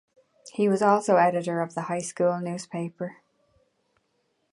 [0.51, 3.17] He was also editor of the high school newspaper.